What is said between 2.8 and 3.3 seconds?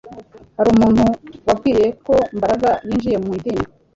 yinjiye mu